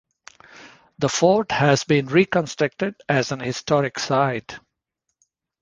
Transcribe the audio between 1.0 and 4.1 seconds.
fort has been reconstructed as an historic